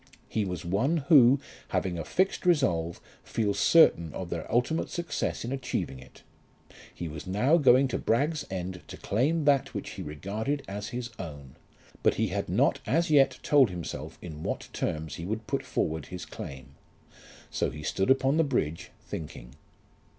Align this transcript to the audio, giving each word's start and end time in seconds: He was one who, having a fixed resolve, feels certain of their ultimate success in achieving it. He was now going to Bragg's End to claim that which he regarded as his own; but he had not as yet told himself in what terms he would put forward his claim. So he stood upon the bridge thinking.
He 0.27 0.45
was 0.45 0.65
one 0.65 0.97
who, 1.11 1.39
having 1.67 1.99
a 1.99 2.03
fixed 2.03 2.43
resolve, 2.43 2.99
feels 3.23 3.59
certain 3.59 4.11
of 4.15 4.31
their 4.31 4.51
ultimate 4.51 4.89
success 4.89 5.45
in 5.45 5.51
achieving 5.51 5.99
it. 5.99 6.23
He 6.91 7.07
was 7.07 7.27
now 7.27 7.57
going 7.57 7.87
to 7.89 7.99
Bragg's 7.99 8.43
End 8.49 8.81
to 8.87 8.97
claim 8.97 9.45
that 9.45 9.75
which 9.75 9.91
he 9.91 10.01
regarded 10.01 10.63
as 10.67 10.87
his 10.87 11.11
own; 11.19 11.55
but 12.01 12.15
he 12.15 12.29
had 12.29 12.49
not 12.49 12.79
as 12.87 13.11
yet 13.11 13.37
told 13.43 13.69
himself 13.69 14.17
in 14.23 14.41
what 14.41 14.69
terms 14.73 15.17
he 15.17 15.25
would 15.27 15.45
put 15.45 15.61
forward 15.63 16.07
his 16.07 16.25
claim. 16.25 16.73
So 17.51 17.69
he 17.69 17.83
stood 17.83 18.09
upon 18.09 18.37
the 18.37 18.43
bridge 18.43 18.89
thinking. 19.03 19.53